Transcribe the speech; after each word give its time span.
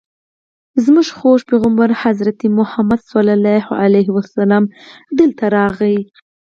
زموږ 0.83 1.07
خوږ 1.17 1.39
پیغمبر 1.51 1.89
حضرت 2.03 2.39
محمد 2.59 3.01
صلی 3.11 3.33
الله 3.37 3.63
علیه 3.83 4.09
وسلم 4.17 4.63
دلته 5.19 5.43
راغی. 5.55 5.97